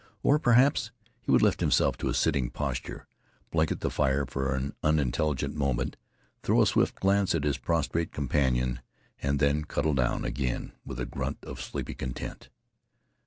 Or, 0.23 0.39
perhaps, 0.39 0.89
he 1.21 1.29
would 1.29 1.43
lift 1.43 1.59
himself 1.59 1.95
to 1.99 2.09
a 2.09 2.15
sitting 2.15 2.49
posture, 2.49 3.05
blink 3.51 3.71
at 3.71 3.81
the 3.81 3.91
fire 3.91 4.25
for 4.25 4.55
an 4.55 4.73
unintelligent 4.81 5.53
moment, 5.53 5.95
throw 6.41 6.63
a 6.63 6.65
swift 6.65 6.95
glance 6.95 7.35
at 7.35 7.43
his 7.43 7.59
prostrate 7.59 8.11
companion, 8.11 8.79
and 9.21 9.37
then 9.37 9.63
cuddle 9.63 9.93
down 9.93 10.25
again 10.25 10.71
with 10.83 10.99
a 10.99 11.05
grunt 11.05 11.37
of 11.45 11.61
sleepy 11.61 11.93
content. 11.93 12.49